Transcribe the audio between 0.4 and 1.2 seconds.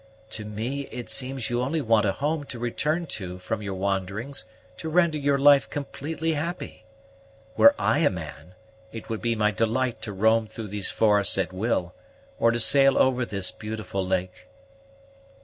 me it